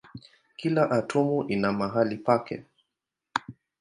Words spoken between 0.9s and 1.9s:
atomu ina